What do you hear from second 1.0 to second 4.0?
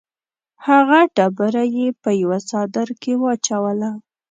ډبره یې په یوه څادر کې واچوله.